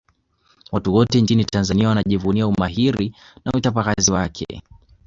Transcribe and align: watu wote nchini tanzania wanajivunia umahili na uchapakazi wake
watu 0.71 0.93
wote 0.93 1.21
nchini 1.21 1.45
tanzania 1.45 1.89
wanajivunia 1.89 2.47
umahili 2.47 3.15
na 3.45 3.51
uchapakazi 3.51 4.11
wake 4.11 4.61